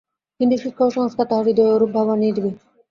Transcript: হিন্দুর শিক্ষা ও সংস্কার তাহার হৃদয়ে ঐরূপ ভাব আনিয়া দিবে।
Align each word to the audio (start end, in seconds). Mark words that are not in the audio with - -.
হিন্দুর 0.39 0.59
শিক্ষা 0.63 0.83
ও 0.85 0.95
সংস্কার 0.97 1.25
তাহার 1.29 1.45
হৃদয়ে 1.47 1.73
ঐরূপ 1.73 1.91
ভাব 1.95 2.07
আনিয়া 2.13 2.35
দিবে। 2.37 2.51